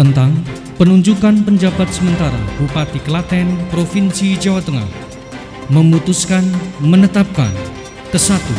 tentang 0.00 0.32
penunjukan 0.80 1.44
penjabat 1.44 1.92
sementara 1.92 2.40
Bupati 2.56 3.04
Klaten 3.04 3.52
Provinsi 3.68 4.32
Jawa 4.40 4.64
Tengah 4.64 4.88
memutuskan 5.68 6.40
menetapkan 6.80 7.52
kesatu 8.08 8.56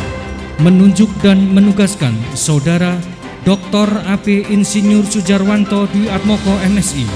menunjuk 0.62 1.10
dan 1.18 1.42
menugaskan 1.50 2.14
saudara 2.38 2.94
Dr. 3.42 3.90
AP 4.06 4.54
Insinyur 4.54 5.02
Sujarwanto 5.02 5.90
Dwi 5.90 6.06
Atmoko 6.14 6.62
MSI 6.62 7.10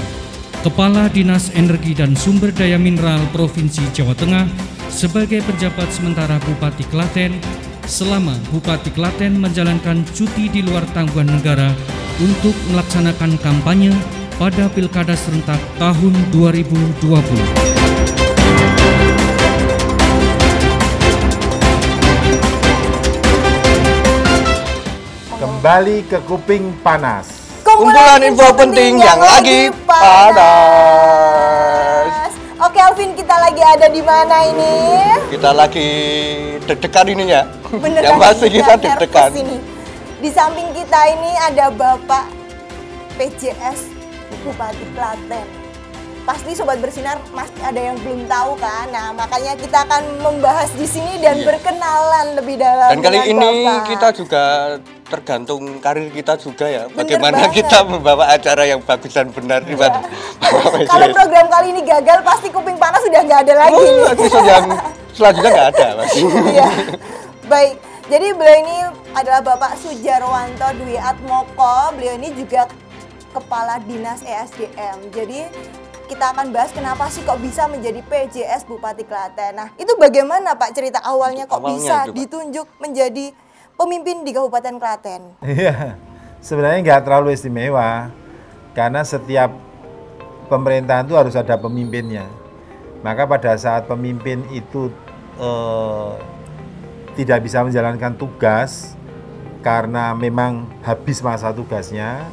Kepala 0.59 1.07
Dinas 1.07 1.47
Energi 1.55 1.95
dan 1.95 2.11
Sumber 2.11 2.51
Daya 2.51 2.75
Mineral 2.75 3.23
Provinsi 3.31 3.87
Jawa 3.95 4.11
Tengah 4.11 4.43
sebagai 4.91 5.39
penjabat 5.47 5.87
sementara 5.87 6.35
Bupati 6.43 6.83
Klaten 6.91 7.31
selama 7.87 8.35
Bupati 8.51 8.91
Klaten 8.91 9.39
menjalankan 9.39 10.03
cuti 10.11 10.51
di 10.51 10.59
luar 10.67 10.83
tanggungan 10.91 11.39
negara 11.39 11.71
untuk 12.17 12.57
melaksanakan 12.73 13.37
kampanye 13.37 13.93
pada 14.41 14.65
Pilkada 14.73 15.13
serentak 15.13 15.61
tahun 15.77 16.13
2020. 16.33 16.97
Kembali 25.37 25.97
ke 26.09 26.17
kuping 26.25 26.73
panas. 26.81 27.53
Kumpulan 27.61 28.25
info 28.25 28.49
penting 28.57 28.97
yang 28.97 29.21
lagi 29.21 29.69
panas. 29.85 30.47
Oke 32.57 32.81
Alvin, 32.81 33.13
kita 33.13 33.37
lagi 33.37 33.61
ada 33.61 33.85
di 33.85 34.01
mana 34.01 34.41
ini? 34.49 34.73
Kita 35.29 35.53
lagi 35.53 35.89
deg-degan 36.65 37.13
ininya. 37.13 37.45
Beneran 37.69 38.01
yang 38.01 38.17
pasti 38.17 38.49
kita 38.49 38.73
deg-degan. 38.81 39.29
Di 40.17 40.29
samping 40.29 40.73
kita 40.73 40.99
ini 41.11 41.31
ada 41.39 41.69
Bapak 41.69 42.25
PJS 43.15 43.79
Bupati 44.41 44.85
Klaten. 44.91 45.47
Pasti 46.23 46.51
sobat 46.51 46.83
bersinar 46.83 47.15
masih 47.31 47.61
ada 47.63 47.79
yang 47.79 47.95
belum 47.97 48.27
tahu 48.27 48.59
kan. 48.59 48.91
Nah, 48.91 49.15
makanya 49.15 49.55
kita 49.55 49.87
akan 49.87 50.03
membahas 50.19 50.67
di 50.75 50.83
sini 50.83 51.15
dan 51.17 51.39
Iya. 51.39 51.45
berkenalan 51.47 52.35
lebih 52.35 52.59
dalam 52.59 52.89
Dan 52.91 52.99
kali 52.99 53.17
ini 53.29 53.47
Bapak. 53.63 53.81
kita 53.87 54.07
juga 54.11 54.43
tergantung 55.07 55.79
karir 55.79 56.11
kita 56.11 56.35
juga 56.35 56.67
ya. 56.67 56.83
Bener 56.87 56.97
Bagaimana 56.99 57.37
banget. 57.39 57.63
kita 57.63 57.77
membawa 57.87 58.23
acara 58.27 58.67
yang 58.67 58.83
bagus 58.83 59.13
dan 59.13 59.31
benar 59.31 59.63
di 59.63 59.71
Iya. 59.71 60.03
Kalau 60.91 61.07
program 61.15 61.47
kali 61.47 61.67
ini 61.71 61.81
gagal, 61.81 62.19
pasti 62.25 62.47
kuping 62.49 62.75
panas 62.75 62.99
sudah 62.99 63.21
nggak 63.23 63.39
ada 63.47 63.53
lagi. 63.55 63.77
Oh, 63.77 64.11
episode 64.11 64.43
yang 64.45 64.65
selanjutnya 65.13 65.51
nggak 65.53 65.69
ada, 65.71 65.87
Mas. 65.95 66.11
Iya. 66.51 66.69
Baik. 67.47 67.73
Jadi 68.07 68.27
beliau 68.33 68.57
ini 68.57 68.77
adalah 69.17 69.41
Bapak 69.41 69.73
Sujarwanto 69.81 70.69
Dwi 70.77 70.93
Atmoko. 70.93 71.97
Beliau 71.97 72.21
ini 72.21 72.29
juga 72.37 72.69
Kepala 73.33 73.81
Dinas 73.81 74.21
ESDM. 74.21 75.09
Jadi 75.09 75.41
kita 76.05 76.37
akan 76.37 76.53
bahas 76.53 76.69
kenapa 76.69 77.09
sih 77.09 77.25
kok 77.25 77.41
bisa 77.41 77.65
menjadi 77.65 77.99
PJS 78.05 78.69
Bupati 78.69 79.03
Klaten. 79.03 79.57
Nah, 79.57 79.69
itu 79.75 79.89
bagaimana 79.97 80.53
Pak 80.53 80.71
cerita 80.71 81.01
awalnya 81.01 81.49
kok 81.49 81.57
Awalnya 81.59 81.73
bisa 81.73 81.95
itu, 81.97 82.09
Pak. 82.09 82.15
ditunjuk 82.15 82.67
menjadi 82.77 83.25
pemimpin 83.73 84.21
di 84.21 84.31
Kabupaten 84.37 84.75
Klaten? 84.77 85.21
Iya, 85.43 85.97
sebenarnya 86.39 86.79
nggak 86.85 87.01
terlalu 87.03 87.33
istimewa 87.33 88.13
karena 88.77 89.01
setiap 89.01 89.49
pemerintahan 90.47 91.09
itu 91.09 91.17
harus 91.17 91.33
ada 91.33 91.57
pemimpinnya. 91.57 92.29
Maka 93.01 93.25
pada 93.25 93.57
saat 93.57 93.89
pemimpin 93.89 94.45
itu 94.53 94.93
eh, 95.41 96.11
tidak 97.17 97.43
bisa 97.43 97.65
menjalankan 97.65 98.13
tugas 98.15 98.96
karena 99.67 100.15
memang 100.15 100.63
habis 100.79 101.19
masa 101.19 101.51
tugasnya, 101.51 102.23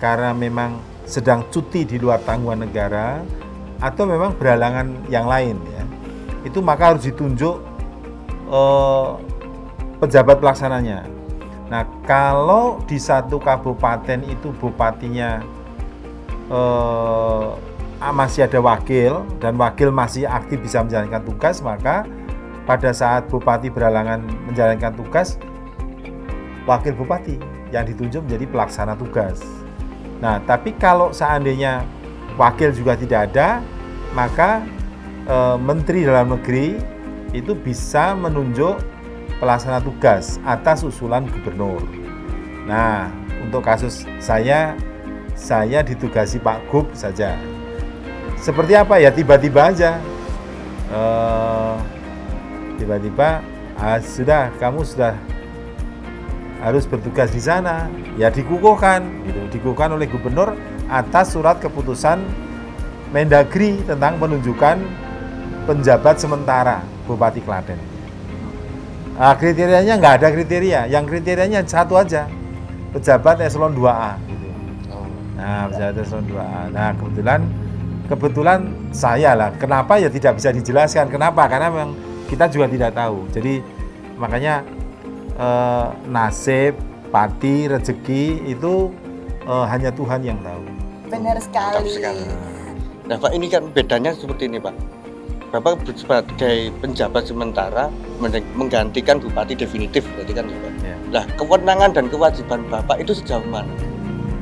karena 0.00 0.32
memang 0.32 0.80
sedang 1.04 1.44
cuti 1.52 1.84
di 1.84 2.00
luar 2.00 2.16
tanggungan 2.24 2.64
negara, 2.64 3.20
atau 3.76 4.08
memang 4.08 4.32
berhalangan 4.32 5.04
yang 5.12 5.28
lain 5.28 5.60
ya, 5.68 5.84
itu 6.48 6.64
maka 6.64 6.96
harus 6.96 7.04
ditunjuk 7.04 7.60
eh, 8.48 9.08
pejabat 10.00 10.40
pelaksananya. 10.40 11.04
Nah, 11.68 11.84
kalau 12.08 12.80
di 12.88 12.96
satu 12.96 13.36
kabupaten 13.36 14.24
itu 14.24 14.48
bupatinya 14.56 15.44
eh, 16.48 17.48
masih 18.00 18.48
ada 18.48 18.64
wakil 18.64 19.28
dan 19.44 19.60
wakil 19.60 19.92
masih 19.92 20.24
aktif 20.24 20.56
bisa 20.64 20.80
menjalankan 20.80 21.20
tugas, 21.20 21.60
maka 21.60 22.08
pada 22.64 22.96
saat 22.96 23.28
bupati 23.28 23.68
berhalangan 23.68 24.24
menjalankan 24.48 24.96
tugas, 24.96 25.36
wakil 26.68 26.92
bupati 26.92 27.40
yang 27.72 27.88
ditunjuk 27.88 28.28
menjadi 28.28 28.44
pelaksana 28.52 28.92
tugas. 29.00 29.40
Nah, 30.20 30.44
tapi 30.44 30.76
kalau 30.76 31.16
seandainya 31.16 31.88
wakil 32.36 32.68
juga 32.76 33.00
tidak 33.00 33.32
ada, 33.32 33.64
maka 34.12 34.60
eh, 35.24 35.56
Menteri 35.56 36.04
Dalam 36.04 36.36
Negeri 36.36 36.76
itu 37.32 37.56
bisa 37.56 38.12
menunjuk 38.12 38.76
pelaksana 39.40 39.80
tugas 39.80 40.36
atas 40.44 40.84
usulan 40.84 41.24
gubernur. 41.24 41.80
Nah, 42.68 43.08
untuk 43.40 43.64
kasus 43.64 44.04
saya, 44.20 44.76
saya 45.32 45.80
ditugasi 45.80 46.36
Pak 46.36 46.68
Gub 46.68 46.92
saja. 46.92 47.32
Seperti 48.36 48.76
apa 48.76 49.00
ya? 49.00 49.08
Tiba-tiba 49.08 49.72
aja, 49.72 49.96
Eh, 50.88 51.76
tiba-tiba 52.80 53.44
ah, 53.76 54.00
sudah 54.00 54.48
kamu 54.56 54.80
sudah 54.88 55.12
harus 56.62 56.84
bertugas 56.84 57.30
di 57.30 57.42
sana. 57.42 57.86
Ya 58.18 58.28
dikukuhkan, 58.30 59.06
gitu, 59.26 59.40
dikukuhkan 59.58 59.94
oleh 59.94 60.10
gubernur 60.10 60.54
atas 60.88 61.34
surat 61.36 61.60
keputusan 61.62 62.48
Mendagri 63.08 63.80
tentang 63.88 64.20
penunjukan 64.20 64.76
penjabat 65.64 66.20
sementara 66.20 66.84
Bupati 67.08 67.40
Klaten. 67.40 67.80
Nah, 69.16 69.32
kriterianya 69.34 69.96
nggak 69.96 70.14
ada 70.22 70.28
kriteria, 70.28 70.80
yang 70.92 71.08
kriterianya 71.08 71.64
satu 71.64 71.96
aja, 71.96 72.28
pejabat 72.92 73.40
eselon 73.40 73.72
2A. 73.72 74.12
Gitu. 74.28 74.48
Nah, 75.40 75.72
pejabat 75.72 76.04
eselon 76.04 76.24
2A. 76.28 76.62
Nah, 76.68 76.92
kebetulan 77.00 77.40
kebetulan 78.12 78.58
saya 78.92 79.32
lah. 79.32 79.50
Kenapa 79.56 79.96
ya 79.96 80.12
tidak 80.12 80.36
bisa 80.36 80.52
dijelaskan? 80.52 81.08
Kenapa? 81.08 81.48
Karena 81.48 81.72
memang 81.72 81.96
kita 82.28 82.46
juga 82.52 82.68
tidak 82.68 82.92
tahu. 82.92 83.24
Jadi 83.32 83.64
makanya 84.20 84.62
eh, 85.38 85.86
nasib, 86.10 86.74
pati, 87.14 87.70
rezeki 87.70 88.50
itu 88.50 88.90
eh, 89.46 89.66
hanya 89.70 89.94
Tuhan 89.94 90.26
yang 90.26 90.38
tahu. 90.42 90.64
Benar 91.08 91.40
sekali. 91.40 91.88
sekali. 91.88 92.26
Nah, 93.08 93.16
Pak, 93.16 93.32
ini 93.32 93.48
kan 93.48 93.64
bedanya 93.72 94.12
seperti 94.12 94.52
ini, 94.52 94.60
Pak. 94.60 94.76
Bapak 95.48 95.80
sebagai 95.96 96.68
penjabat 96.84 97.24
sementara 97.24 97.88
men- 98.20 98.44
menggantikan 98.52 99.16
bupati 99.16 99.56
definitif 99.56 100.04
berarti 100.12 100.32
kan 100.36 100.44
ya, 100.44 100.58
Pak. 100.60 100.72
Ya. 100.84 100.96
Nah, 101.08 101.24
kewenangan 101.40 101.96
dan 101.96 102.12
kewajiban 102.12 102.68
Bapak 102.68 103.00
itu 103.00 103.16
sejauh 103.16 103.48
mana? 103.48 103.72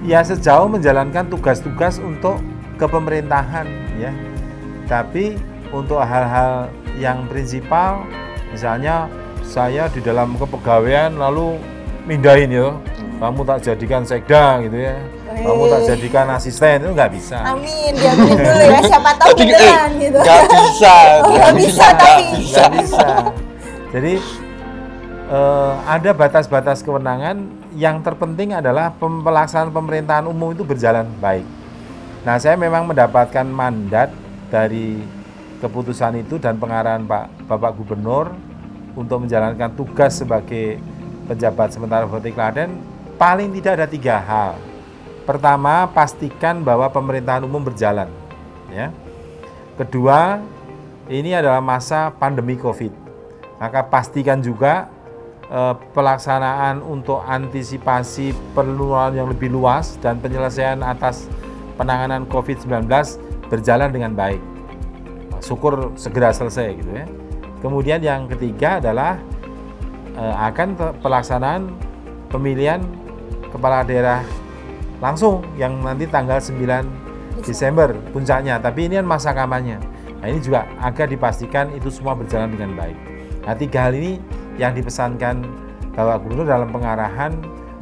ya 0.07 0.23
sejauh 0.23 0.71
menjalankan 0.71 1.27
tugas-tugas 1.27 1.99
untuk 1.99 2.39
kepemerintahan 2.79 3.67
ya 3.99 4.15
tapi 4.87 5.35
untuk 5.75 5.99
hal-hal 5.99 6.71
yang 6.95 7.27
prinsipal 7.27 8.07
misalnya 8.55 9.11
saya 9.47 9.87
di 9.89 10.03
dalam 10.03 10.35
kepegawaian 10.35 11.15
lalu 11.15 11.57
mindahin 12.05 12.51
ya 12.51 12.69
kamu 13.23 13.41
tak 13.47 13.59
jadikan 13.63 14.03
sekda 14.03 14.61
gitu 14.67 14.77
ya 14.77 14.99
kamu 15.27 15.63
tak 15.71 15.81
jadikan 15.95 16.27
asisten 16.35 16.83
itu 16.83 16.91
nggak 16.93 17.13
bisa 17.15 17.39
Amin, 17.47 17.93
diaminin 17.95 18.37
dulu 18.37 18.65
ya. 18.67 18.81
Siapa 18.83 19.11
tahu 19.17 19.31
beneran 19.37 19.91
eh, 19.97 20.01
gitu. 20.09 20.19
Nggak 20.21 20.43
bisa. 20.49 20.95
Oh, 21.21 21.33
nggak 21.37 21.55
bisa, 21.61 21.87
tapi. 21.93 22.25
Nggak 22.41 22.71
bisa. 22.81 23.07
jadi 23.93 24.13
eh, 25.29 25.73
ada 25.85 26.11
batas-batas 26.17 26.79
kewenangan 26.81 27.37
yang 27.77 28.01
terpenting 28.01 28.57
adalah 28.57 28.97
pelaksanaan 28.97 29.71
pemerintahan 29.71 30.25
umum 30.25 30.57
itu 30.57 30.65
berjalan 30.65 31.05
baik 31.21 31.45
Nah, 32.27 32.43
saya 32.43 32.59
memang 32.59 32.91
mendapatkan 32.91 33.47
mandat 33.47 34.11
dari 34.51 34.99
keputusan 35.63 36.27
itu 36.27 36.43
dan 36.43 36.59
pengarahan 36.59 37.07
Pak 37.07 37.47
Bapak 37.47 37.79
Gubernur 37.79 38.35
untuk 38.97 39.29
menjalankan 39.29 39.77
tugas 39.77 40.17
sebagai 40.17 40.81
penjabat 41.29 41.77
sementara 41.77 42.09
Bupati 42.09 42.33
Klaten 42.33 42.97
paling 43.21 43.53
tidak 43.61 43.73
ada 43.83 43.87
tiga 43.87 44.17
hal. 44.19 44.53
Pertama, 45.27 45.91
pastikan 45.91 46.63
bahwa 46.63 46.87
pemerintahan 46.87 47.43
umum 47.43 47.59
berjalan. 47.61 48.07
Ya. 48.71 48.95
Kedua, 49.75 50.39
ini 51.11 51.35
adalah 51.35 51.59
masa 51.59 52.15
pandemi 52.15 52.55
COVID. 52.55 52.95
Maka 53.59 53.83
pastikan 53.91 54.39
juga 54.39 54.87
eh, 55.51 55.75
pelaksanaan 55.93 56.79
untuk 56.79 57.19
antisipasi 57.27 58.33
penularan 58.55 59.19
yang 59.19 59.27
lebih 59.27 59.51
luas 59.51 59.99
dan 59.99 60.23
penyelesaian 60.23 60.79
atas 60.87 61.27
penanganan 61.75 62.23
COVID-19 62.31 62.87
berjalan 63.51 63.91
dengan 63.91 64.15
baik. 64.15 64.43
Syukur 65.43 65.93
segera 65.99 66.31
selesai 66.31 66.69
gitu 66.79 66.91
ya. 66.91 67.07
Kemudian 67.67 67.99
yang 67.99 68.31
ketiga 68.31 68.79
adalah 68.79 69.19
eh, 70.15 70.35
akan 70.39 70.79
pelaksanaan 71.03 71.67
pemilihan 72.31 72.79
kepala 73.51 73.83
daerah 73.83 74.23
langsung 75.03 75.43
yang 75.59 75.75
nanti 75.83 76.07
tanggal 76.07 76.39
9 76.39 77.43
Desember 77.43 77.91
puncaknya. 78.15 78.63
Tapi 78.63 78.87
ini 78.87 79.03
kan 79.03 79.07
masa 79.11 79.35
kampanye. 79.35 79.83
Nah 80.23 80.27
ini 80.31 80.39
juga 80.39 80.63
agar 80.79 81.11
dipastikan 81.11 81.75
itu 81.75 81.91
semua 81.91 82.15
berjalan 82.15 82.55
dengan 82.55 82.79
baik. 82.79 82.99
Nah 83.43 83.59
tiga 83.59 83.91
hal 83.91 83.99
ini 83.99 84.23
yang 84.63 84.71
dipesankan 84.71 85.43
Bapak 85.99 86.23
Gubernur 86.23 86.47
dalam 86.47 86.71
pengarahan 86.71 87.35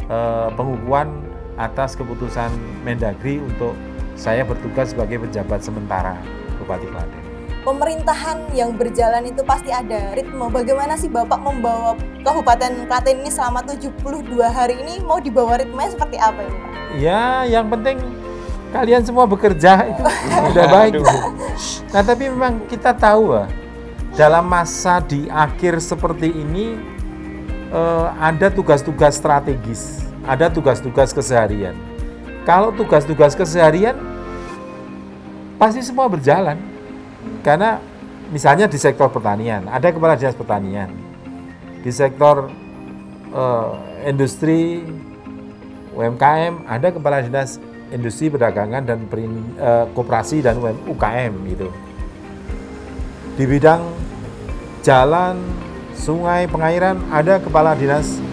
eh, 0.09 0.49
pengukuhan 0.57 1.13
atas 1.61 1.93
keputusan 1.93 2.49
Mendagri 2.89 3.37
untuk 3.37 3.77
saya 4.17 4.49
bertugas 4.49 4.97
sebagai 4.97 5.29
pejabat 5.29 5.61
sementara 5.61 6.17
Bupati 6.57 6.89
Klaten. 6.89 7.34
Pemerintahan 7.65 8.53
yang 8.53 8.77
berjalan 8.77 9.25
itu 9.25 9.41
pasti 9.41 9.73
ada 9.73 10.13
ritme. 10.13 10.53
Bagaimana 10.53 11.01
sih 11.01 11.09
Bapak 11.09 11.41
membawa 11.41 11.97
Kabupaten 12.21 12.85
Klaten 12.85 13.25
ini 13.25 13.33
selama 13.33 13.65
72 13.65 14.05
hari 14.45 14.77
ini 14.85 15.01
mau 15.01 15.17
dibawa 15.17 15.57
ritmenya 15.57 15.97
seperti 15.97 16.21
apa 16.21 16.45
ini 16.45 16.57
Pak? 16.61 16.71
Ya, 17.01 17.49
yang 17.49 17.73
penting 17.73 18.05
kalian 18.69 19.01
semua 19.01 19.25
bekerja 19.25 19.81
itu 19.97 20.05
sudah 20.53 20.67
baik. 20.69 21.01
Nah, 21.89 22.05
tapi 22.05 22.29
memang 22.29 22.69
kita 22.69 22.93
tahu 22.93 23.33
lah, 23.33 23.49
dalam 24.13 24.45
masa 24.45 25.01
di 25.01 25.25
akhir 25.33 25.81
seperti 25.81 26.37
ini 26.37 26.77
eh, 27.73 28.07
ada 28.21 28.53
tugas-tugas 28.53 29.17
strategis, 29.17 30.05
ada 30.29 30.53
tugas-tugas 30.53 31.17
keseharian. 31.17 31.73
Kalau 32.45 32.77
tugas-tugas 32.77 33.33
keseharian 33.33 33.97
pasti 35.57 35.81
semua 35.81 36.13
berjalan. 36.13 36.74
Karena 37.44 37.76
misalnya 38.32 38.64
di 38.64 38.81
sektor 38.81 39.12
pertanian, 39.12 39.69
ada 39.69 39.93
kepala 39.93 40.17
dinas 40.17 40.32
pertanian. 40.32 40.88
Di 41.85 41.93
sektor 41.93 42.49
eh, 43.29 43.70
industri 44.08 44.81
UMKM 45.93 46.64
ada 46.64 46.88
kepala 46.88 47.20
dinas 47.20 47.61
industri 47.93 48.32
perdagangan 48.32 48.82
dan 48.88 49.05
perin, 49.06 49.44
eh, 49.61 49.85
koperasi 49.93 50.41
dan 50.41 50.56
UKM 50.88 51.32
gitu. 51.52 51.69
Di 53.37 53.44
bidang 53.44 53.93
jalan, 54.81 55.37
sungai, 55.93 56.49
pengairan 56.49 56.96
ada 57.12 57.37
kepala 57.37 57.76
dinas 57.76 58.25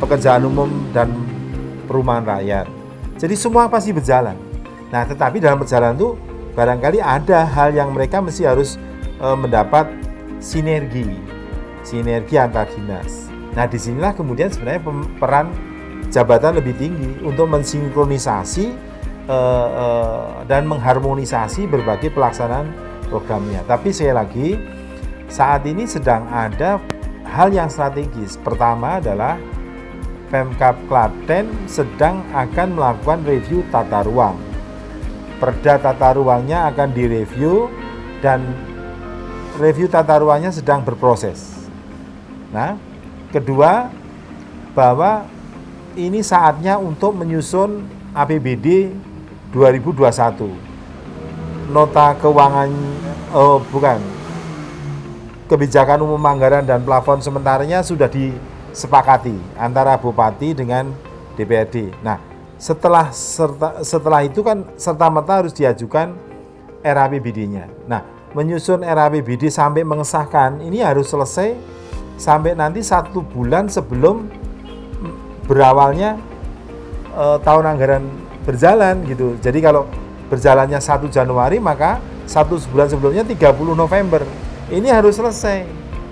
pekerjaan 0.00 0.48
umum 0.48 0.88
dan 0.96 1.12
perumahan 1.84 2.24
rakyat. 2.24 2.66
Jadi 3.18 3.34
semua 3.34 3.66
pasti 3.68 3.90
berjalan. 3.90 4.36
Nah, 4.88 5.04
tetapi 5.04 5.42
dalam 5.42 5.58
perjalanan 5.58 5.98
itu 5.98 6.14
barangkali 6.52 7.02
ada 7.02 7.44
hal 7.44 7.74
yang 7.74 7.92
mereka 7.92 8.22
mesti 8.22 8.44
harus 8.46 8.80
eh, 9.20 9.36
mendapat 9.36 9.88
sinergi, 10.38 11.18
sinergi 11.82 12.38
antar 12.38 12.70
dinas. 12.70 13.28
Nah, 13.56 13.66
di 13.66 13.80
sinilah 13.80 14.14
kemudian 14.14 14.52
sebenarnya 14.52 14.82
peran 15.18 15.50
jabatan 16.08 16.60
lebih 16.60 16.76
tinggi 16.78 17.18
untuk 17.24 17.50
mensinkronisasi 17.50 18.66
eh, 19.28 19.68
eh, 19.68 20.26
dan 20.46 20.64
mengharmonisasi 20.68 21.66
berbagai 21.66 22.14
pelaksanaan 22.14 22.70
programnya. 23.08 23.64
Tapi 23.66 23.90
sekali 23.90 24.14
lagi 24.14 24.48
saat 25.28 25.64
ini 25.68 25.84
sedang 25.84 26.28
ada 26.28 26.80
hal 27.28 27.52
yang 27.52 27.68
strategis. 27.68 28.40
Pertama 28.40 29.00
adalah 29.00 29.36
Pemkap 30.28 30.76
Klaten 30.92 31.48
sedang 31.64 32.20
akan 32.36 32.76
melakukan 32.76 33.24
review 33.24 33.64
tata 33.72 34.04
ruang. 34.04 34.36
Perda 35.38 35.78
tata 35.78 36.18
ruangnya 36.18 36.66
akan 36.66 36.90
direview 36.90 37.70
dan 38.18 38.42
review 39.58 39.86
tata 39.86 40.18
ruangnya 40.18 40.50
sedang 40.50 40.82
berproses. 40.82 41.54
Nah, 42.50 42.74
kedua 43.30 43.90
bahwa 44.74 45.26
ini 45.98 46.22
saatnya 46.22 46.78
untuk 46.78 47.14
menyusun 47.14 47.86
APBD 48.14 48.90
2021. 49.54 51.70
Nota 51.70 52.14
keuangan 52.18 52.70
oh 53.34 53.62
bukan. 53.70 53.98
Kebijakan 55.48 56.04
umum 56.04 56.20
anggaran 56.28 56.66
dan 56.66 56.84
plafon 56.84 57.24
sementaranya 57.24 57.80
sudah 57.80 58.10
disepakati 58.10 59.32
antara 59.56 59.96
bupati 59.96 60.52
dengan 60.52 60.92
DPRD. 61.40 61.88
Nah, 62.04 62.20
setelah 62.58 63.14
serta, 63.14 63.86
setelah 63.86 64.26
itu 64.26 64.42
kan 64.42 64.66
serta 64.74 65.06
merta 65.08 65.46
harus 65.46 65.54
diajukan 65.54 66.12
RAPBD-nya. 66.82 67.70
Nah, 67.86 68.02
menyusun 68.34 68.82
RAPBD 68.82 69.48
sampai 69.48 69.86
mengesahkan 69.86 70.58
ini 70.60 70.82
harus 70.82 71.08
selesai 71.08 71.54
sampai 72.18 72.58
nanti 72.58 72.82
satu 72.82 73.22
bulan 73.22 73.70
sebelum 73.70 74.26
berawalnya 75.46 76.18
eh, 77.14 77.38
tahun 77.40 77.64
anggaran 77.64 78.04
berjalan 78.42 79.06
gitu. 79.06 79.38
Jadi 79.38 79.58
kalau 79.62 79.86
berjalannya 80.28 80.76
1 80.76 81.08
Januari 81.08 81.56
maka 81.56 82.02
satu 82.28 82.60
bulan 82.68 82.90
sebelumnya 82.90 83.24
30 83.24 83.54
November. 83.72 84.22
Ini 84.68 84.92
harus 84.92 85.16
selesai 85.16 85.64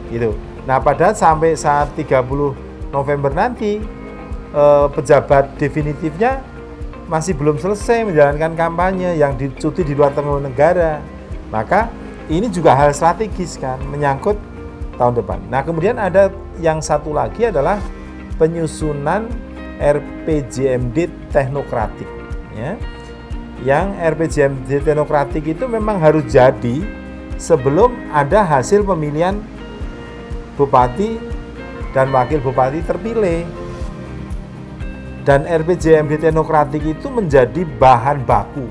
gitu. 0.08 0.32
Nah, 0.64 0.80
pada 0.80 1.12
sampai 1.12 1.52
saat 1.52 1.92
30 1.92 2.56
November 2.88 3.30
nanti 3.30 3.78
eh, 4.52 4.86
pejabat 4.92 5.56
definitifnya 5.58 6.42
masih 7.06 7.38
belum 7.38 7.56
selesai 7.62 8.02
menjalankan 8.02 8.58
kampanye 8.58 9.14
yang 9.14 9.38
dicuti 9.38 9.86
di 9.86 9.94
luar 9.94 10.12
negara. 10.42 10.98
Maka 11.54 11.86
ini 12.26 12.50
juga 12.50 12.74
hal 12.74 12.90
strategis 12.90 13.54
kan 13.54 13.78
menyangkut 13.86 14.34
tahun 14.98 15.22
depan. 15.22 15.38
Nah, 15.46 15.62
kemudian 15.62 15.94
ada 16.00 16.34
yang 16.58 16.82
satu 16.82 17.14
lagi 17.14 17.46
adalah 17.46 17.78
penyusunan 18.40 19.30
RPJMD 19.78 21.30
teknokratik 21.30 22.08
ya. 22.56 22.74
Yang 23.64 23.86
RPJMD 24.16 24.70
teknokratik 24.84 25.44
itu 25.46 25.64
memang 25.64 26.00
harus 26.00 26.26
jadi 26.28 26.84
sebelum 27.40 27.92
ada 28.12 28.44
hasil 28.44 28.84
pemilihan 28.84 29.36
bupati 30.56 31.20
dan 31.92 32.12
wakil 32.12 32.40
bupati 32.40 32.84
terpilih. 32.84 33.44
Dan 35.26 35.42
RPJMD 35.42 36.22
teknokratik 36.22 36.86
itu 36.86 37.10
menjadi 37.10 37.66
bahan 37.82 38.22
baku 38.22 38.70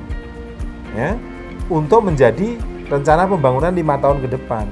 ya 0.95 1.19
untuk 1.67 2.07
menjadi 2.07 2.55
rencana 2.87 3.27
pembangunan 3.27 3.75
lima 3.75 3.99
tahun 3.99 4.23
ke 4.23 4.39
depan. 4.39 4.63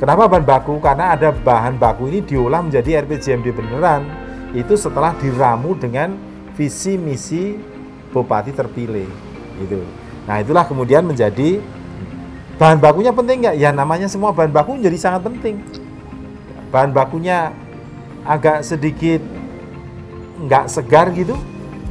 Kenapa 0.00 0.24
bahan 0.32 0.48
baku? 0.48 0.80
Karena 0.80 1.12
ada 1.12 1.36
bahan 1.36 1.76
baku 1.76 2.08
ini 2.08 2.24
diolah 2.24 2.64
menjadi 2.64 3.04
RPJMD 3.04 3.52
beneran. 3.52 4.08
Itu 4.56 4.72
setelah 4.80 5.12
diramu 5.20 5.76
dengan 5.76 6.16
visi 6.56 6.96
misi 6.96 7.60
bupati 8.08 8.56
terpilih. 8.56 9.04
Gitu. 9.60 9.84
Nah 10.24 10.40
itulah 10.40 10.64
kemudian 10.64 11.04
menjadi 11.04 11.60
bahan 12.56 12.80
bakunya 12.80 13.12
penting 13.12 13.44
nggak? 13.44 13.56
Ya 13.60 13.68
namanya 13.76 14.08
semua 14.08 14.32
bahan 14.32 14.48
baku 14.48 14.80
menjadi 14.80 14.96
sangat 14.96 15.28
penting. 15.28 15.60
Bahan 16.72 16.96
bakunya 16.96 17.52
agak 18.24 18.64
sedikit 18.64 19.20
nggak 20.46 20.64
segar 20.70 21.12
gitu, 21.12 21.36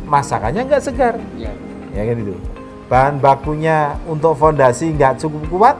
masakannya 0.09 0.65
nggak 0.65 0.83
segar. 0.83 1.15
Ya. 1.37 1.53
Ya 1.93 2.03
kan 2.05 2.17
itu. 2.21 2.35
Bahan 2.89 3.15
bakunya 3.21 3.97
untuk 4.09 4.33
fondasi 4.33 4.89
nggak 4.97 5.21
cukup 5.21 5.43
kuat, 5.53 5.77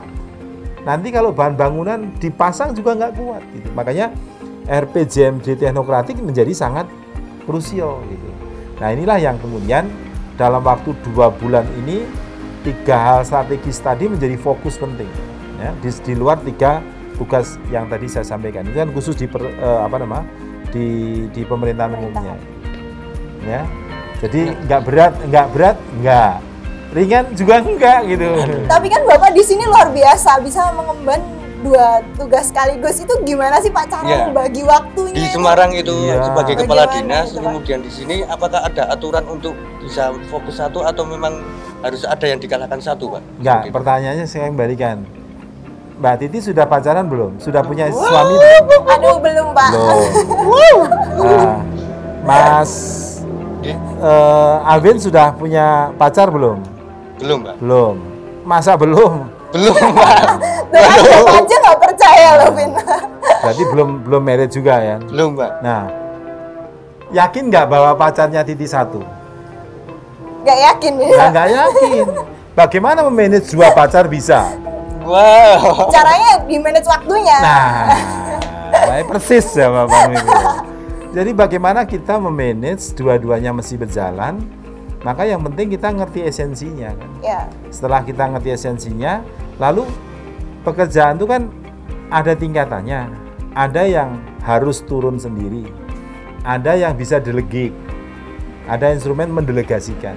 nanti 0.86 1.10
kalau 1.10 1.34
bahan 1.34 1.58
bangunan 1.58 2.14
dipasang 2.22 2.70
juga 2.74 2.94
nggak 2.94 3.12
kuat 3.18 3.42
gitu. 3.54 3.68
Makanya 3.74 4.14
RPJMD 4.70 5.58
teknokratik 5.58 6.22
menjadi 6.22 6.54
sangat 6.54 6.86
krusial 7.42 7.98
gitu. 8.06 8.28
Nah 8.78 8.94
inilah 8.94 9.18
yang 9.18 9.36
kemudian 9.42 9.90
dalam 10.38 10.62
waktu 10.62 10.94
dua 11.10 11.28
bulan 11.34 11.66
ini 11.84 12.06
tiga 12.64 12.96
hal 12.96 13.20
strategis 13.24 13.80
tadi 13.80 14.08
menjadi 14.08 14.36
fokus 14.36 14.76
penting 14.76 15.08
ya 15.60 15.72
di, 15.80 15.88
di 15.92 16.14
luar 16.16 16.40
tiga 16.40 16.80
tugas 17.16 17.60
yang 17.68 17.88
tadi 17.88 18.08
saya 18.08 18.24
sampaikan 18.24 18.64
itu 18.64 18.80
kan 18.80 18.88
khusus 18.92 19.16
di 19.16 19.28
per, 19.28 19.44
eh, 19.44 19.80
apa 19.84 19.96
nama 20.00 20.24
di 20.72 21.28
di 21.32 21.44
pemerintahan 21.44 21.92
umumnya 22.00 22.36
ya 23.42 23.62
jadi 24.18 24.52
nggak 24.60 24.80
berat 24.84 25.12
nggak 25.24 25.46
berat 25.50 25.76
nggak 25.96 26.32
ringan 26.90 27.24
juga 27.32 27.62
enggak 27.62 28.00
gitu 28.04 28.28
Tapi 28.66 28.86
kan 28.90 29.06
Bapak 29.06 29.30
di 29.30 29.42
sini 29.42 29.62
luar 29.62 29.88
biasa 29.88 30.42
bisa 30.42 30.74
mengemban 30.74 31.22
dua 31.60 32.02
tugas 32.16 32.50
sekaligus 32.50 32.98
itu 32.98 33.14
gimana 33.22 33.60
sih 33.60 33.70
Pak 33.70 33.86
cara 33.86 34.02
Iya. 34.02 34.18
membagi 34.26 34.62
waktunya? 34.64 35.14
Di? 35.14 35.30
Semarang 35.30 35.70
itu 35.70 35.92
Iya. 36.02 36.24
sebagai 36.24 36.54
kepala 36.58 36.88
Bagaimana 36.88 36.98
dinas, 36.98 37.26
itu, 37.30 37.38
kemudian 37.38 37.78
di 37.78 37.92
sini 37.92 38.16
apakah 38.24 38.64
ada 38.64 38.90
aturan 38.90 39.22
untuk 39.24 39.54
bisa 39.78 40.10
fokus 40.26 40.56
satu 40.56 40.82
atau 40.82 41.04
memang 41.04 41.38
harus 41.80 42.02
ada 42.02 42.24
yang 42.24 42.40
dikalahkan 42.40 42.80
satu, 42.80 43.12
Pak? 43.12 43.22
Enggak, 43.38 43.44
Seperti 43.54 43.68
itu. 43.68 43.76
pertanyaannya 43.76 44.26
saya 44.26 44.44
kembalikan. 44.48 44.96
Mbak 46.00 46.14
Titi 46.18 46.38
sudah 46.42 46.64
pacaran 46.64 47.06
belum? 47.06 47.38
Sudah 47.38 47.60
punya 47.60 47.92
suami 47.92 48.34
belum? 48.34 48.82
Aduh 48.90 49.16
belum 49.20 49.46
Pak. 49.52 49.70
Belum. 50.26 50.78
Nah, 52.20 52.60
Mas 52.60 52.72
Di- 53.60 53.76
eh, 53.76 54.54
Alvin 54.64 54.96
sudah 54.96 55.36
punya 55.36 55.92
pacar 56.00 56.32
belum? 56.32 56.64
Belum, 57.20 57.38
Pak. 57.44 57.54
Belum. 57.60 57.96
Masa 58.48 58.72
belum? 58.74 59.28
Belum, 59.50 59.74
kan 59.98 60.38
Bapak 60.70 61.42
aja 61.42 61.56
nggak 61.58 61.78
percaya 61.82 62.28
loh 62.38 62.50
Vin. 62.54 62.70
Berarti 63.42 63.62
belum 63.66 63.88
belum 64.06 64.22
married 64.22 64.50
juga 64.54 64.78
ya. 64.78 64.96
Belum, 65.02 65.34
Pak. 65.36 65.52
Nah, 65.60 65.82
yakin 67.10 67.50
nggak 67.50 67.66
bahwa 67.68 67.90
pacarnya 67.98 68.40
Titi 68.46 68.64
satu? 68.64 69.02
Nggak 70.46 70.58
yakin 70.70 70.92
ya? 71.02 71.08
Nah, 71.18 71.28
nggak 71.34 71.48
yakin. 71.52 72.04
Bagaimana 72.56 73.04
memanage 73.04 73.52
dua 73.52 73.74
pacar 73.74 74.06
bisa? 74.06 74.48
Wow. 75.04 75.90
Caranya 75.90 76.40
di 76.46 76.56
manage 76.56 76.86
waktunya. 76.88 77.36
Nah, 77.42 77.98
baik 78.70 79.04
persis 79.10 79.46
ya 79.52 79.68
Bapak 79.68 80.14
Ibu. 80.14 80.28
Jadi 81.10 81.34
bagaimana 81.34 81.82
kita 81.82 82.22
memanage 82.22 82.94
dua-duanya 82.94 83.50
mesti 83.50 83.74
berjalan, 83.74 84.38
maka 85.02 85.26
yang 85.26 85.42
penting 85.42 85.74
kita 85.74 85.90
ngerti 85.90 86.22
esensinya 86.22 86.94
kan. 86.94 87.10
Ya, 87.18 87.40
Setelah 87.66 88.06
kita 88.06 88.30
ngerti 88.30 88.54
esensinya, 88.54 89.18
lalu 89.58 89.90
pekerjaan 90.62 91.18
itu 91.18 91.26
kan 91.26 91.50
ada 92.14 92.38
tingkatannya. 92.38 93.10
Ada 93.58 93.82
yang 93.90 94.22
harus 94.46 94.86
turun 94.86 95.18
sendiri. 95.18 95.66
Ada 96.46 96.78
yang 96.78 96.94
bisa 96.94 97.18
delegate. 97.18 97.74
Ada 98.70 98.94
instrumen 98.94 99.34
mendelegasikan. 99.34 100.14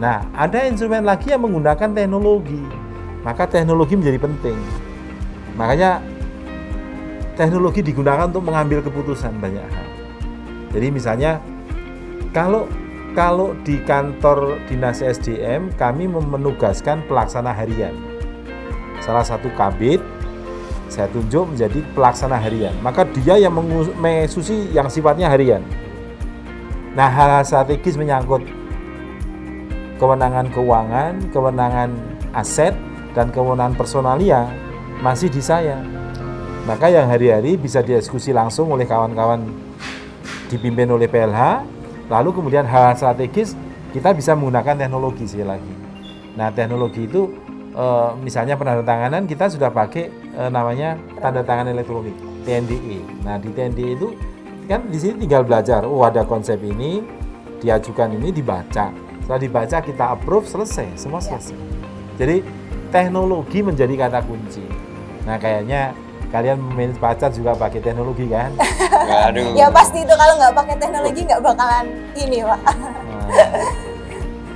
Nah, 0.00 0.24
ada 0.32 0.64
instrumen 0.64 1.04
lagi 1.04 1.36
yang 1.36 1.44
menggunakan 1.44 1.92
teknologi. 1.92 2.64
Maka 3.20 3.44
teknologi 3.44 3.92
menjadi 4.00 4.24
penting. 4.24 4.56
Makanya 5.60 6.00
teknologi 7.34 7.80
digunakan 7.80 8.28
untuk 8.28 8.44
mengambil 8.44 8.84
keputusan 8.84 9.36
banyak 9.40 9.64
hal. 9.64 9.88
Jadi 10.72 10.88
misalnya 10.88 11.40
kalau 12.32 12.64
kalau 13.12 13.52
di 13.60 13.76
kantor 13.84 14.56
dinas 14.68 15.04
SDM 15.04 15.68
kami 15.76 16.08
menugaskan 16.08 17.04
pelaksana 17.04 17.52
harian. 17.52 17.92
Salah 19.04 19.26
satu 19.26 19.52
kabit 19.52 20.00
saya 20.92 21.08
tunjuk 21.08 21.56
menjadi 21.56 21.80
pelaksana 21.96 22.36
harian. 22.36 22.76
Maka 22.84 23.08
dia 23.08 23.40
yang 23.40 23.56
mengus- 23.56 23.92
mengeksekusi 23.96 24.76
yang 24.76 24.92
sifatnya 24.92 25.32
harian. 25.32 25.64
Nah, 26.92 27.08
hal-hal 27.08 27.40
strategis 27.48 27.96
menyangkut 27.96 28.44
kewenangan 29.96 30.52
keuangan, 30.52 31.32
kewenangan 31.32 31.90
aset, 32.36 32.76
dan 33.16 33.32
kewenangan 33.32 33.72
personalia 33.72 34.48
masih 35.00 35.32
di 35.32 35.40
saya. 35.40 35.80
Maka 36.62 36.94
yang 36.94 37.10
hari-hari 37.10 37.58
bisa 37.58 37.82
dieksekusi 37.82 38.30
langsung 38.30 38.70
oleh 38.70 38.86
kawan-kawan 38.86 39.42
dipimpin 40.46 40.86
oleh 40.94 41.10
PLH, 41.10 41.66
lalu 42.06 42.30
kemudian 42.30 42.62
hal 42.62 42.94
strategis 42.94 43.58
kita 43.90 44.14
bisa 44.14 44.38
menggunakan 44.38 44.78
teknologi 44.78 45.26
sekali 45.26 45.58
lagi. 45.58 45.74
Nah, 46.38 46.54
teknologi 46.54 47.10
itu 47.10 47.34
eh, 47.74 48.10
misalnya 48.22 48.54
penandatanganan 48.54 49.26
kita 49.26 49.50
sudah 49.50 49.74
pakai 49.74 50.06
eh, 50.12 50.50
namanya 50.54 50.94
tanda 51.18 51.42
tangan 51.42 51.66
elektronik 51.66 52.14
TNDE. 52.46 53.26
Nah, 53.26 53.42
di 53.42 53.50
TNDE 53.50 53.98
itu 53.98 54.08
kan 54.70 54.86
di 54.86 54.98
sini 55.02 55.26
tinggal 55.26 55.42
belajar. 55.42 55.82
Oh, 55.82 56.06
ada 56.06 56.22
konsep 56.22 56.62
ini, 56.62 57.02
diajukan 57.58 58.14
ini 58.14 58.30
dibaca. 58.30 58.94
Setelah 59.18 59.40
dibaca 59.42 59.76
kita 59.82 60.04
approve 60.14 60.46
selesai, 60.46 60.94
semua 60.94 61.18
selesai. 61.18 61.58
Jadi 62.22 62.38
teknologi 62.94 63.66
menjadi 63.66 64.06
kata 64.06 64.22
kunci. 64.22 64.62
Nah, 65.26 65.42
kayaknya 65.42 65.90
kalian 66.32 66.56
memanage 66.58 66.96
pacar 66.96 67.28
juga 67.28 67.52
pakai 67.52 67.78
teknologi 67.78 68.24
kan? 68.26 68.50
Aduh. 69.28 69.52
ya 69.52 69.68
pasti 69.68 70.00
itu 70.00 70.14
kalau 70.16 70.34
nggak 70.40 70.54
pakai 70.56 70.74
teknologi 70.80 71.20
nggak 71.22 71.42
bakalan 71.44 71.86
ini 72.16 72.40
pak. 72.42 72.60
Nah, 72.64 73.28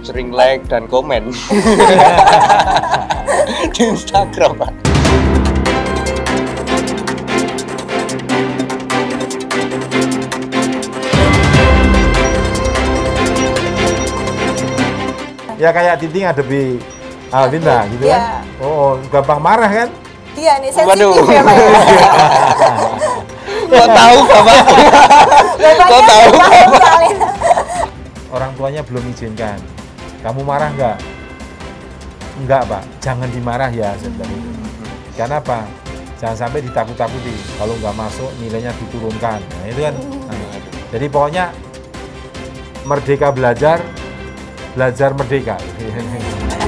Sering 0.00 0.30
like 0.30 0.62
dan 0.70 0.86
komen 0.86 1.34
di 3.74 3.82
Instagram, 3.82 4.54
Pak. 4.54 4.70
ya 15.56 15.72
kayak 15.72 15.98
Titing 16.00 16.24
ngadepi 16.24 16.78
Alvinda 17.32 17.88
gitu 17.90 18.04
Iya. 18.06 18.16
kan? 18.16 18.42
Oh, 18.62 19.00
gampang 19.10 19.40
marah 19.42 19.66
kan? 19.68 19.88
Iya 20.36 20.52
nih 20.60 20.70
Waduh. 20.84 21.16
sensitif 21.16 21.26
ya 21.32 21.42
pak. 21.42 21.54
ya. 21.56 21.68
Kok 23.66 23.88
tahu, 23.90 24.18
Bapak? 24.30 24.62
Kok 25.90 26.02
tahu? 26.06 26.26
Orang 28.30 28.50
tuanya 28.54 28.82
belum 28.86 29.04
izinkan. 29.10 29.58
Kamu 30.22 30.46
marah 30.46 30.70
nggak? 30.70 30.96
Enggak, 32.42 32.62
Pak. 32.68 32.82
Jangan 33.02 33.28
dimarah 33.32 33.70
ya, 33.72 33.96
saya 33.98 34.12
bilang 34.14 34.30
gitu. 34.30 34.50
Karena 35.16 35.40
apa? 35.42 35.64
Jangan 36.20 36.36
sampai 36.36 36.60
ditakut-takuti. 36.62 37.34
Kalau 37.58 37.74
nggak 37.80 37.96
masuk, 37.96 38.30
nilainya 38.38 38.70
diturunkan. 38.76 39.40
Nah, 39.40 39.64
itu 39.66 39.80
kan. 39.82 39.94
Nah, 40.30 40.58
jadi 40.94 41.06
pokoknya 41.10 41.44
merdeka 42.86 43.28
belajar, 43.34 43.78
belajar 44.78 45.10
merdeka. 45.16 45.56